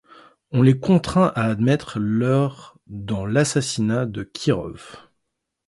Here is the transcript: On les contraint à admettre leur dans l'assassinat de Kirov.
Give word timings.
On 0.51 0.63
les 0.63 0.79
contraint 0.79 1.31
à 1.35 1.43
admettre 1.43 1.99
leur 1.99 2.75
dans 2.87 3.27
l'assassinat 3.27 4.07
de 4.07 4.23
Kirov. 4.23 4.95